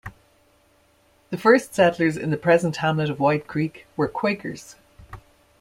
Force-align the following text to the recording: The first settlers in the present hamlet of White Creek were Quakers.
The 1.29 1.37
first 1.37 1.75
settlers 1.75 2.17
in 2.17 2.31
the 2.31 2.35
present 2.37 2.77
hamlet 2.77 3.11
of 3.11 3.19
White 3.19 3.45
Creek 3.45 3.85
were 3.95 4.07
Quakers. 4.07 4.75